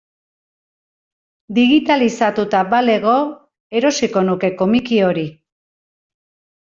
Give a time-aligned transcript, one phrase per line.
[1.57, 3.13] Digitalizatuta balego
[3.83, 5.27] erosiko nuke komiki hori.